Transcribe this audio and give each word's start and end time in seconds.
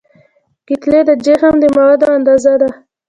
کتلې 0.67 0.99
د 1.09 1.11
جسم 1.25 1.53
د 1.59 1.63
موادو 1.75 2.05
اندازه 2.17 2.53
ده. 2.61 2.69